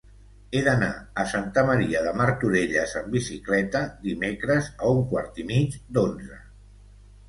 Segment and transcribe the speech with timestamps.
[0.53, 0.87] He d'anar
[1.23, 6.47] a Santa Maria de Martorelles amb bicicleta dimecres a un quart i mig d'onze.